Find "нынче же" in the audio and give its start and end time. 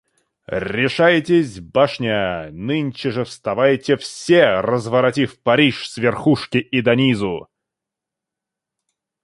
2.51-3.23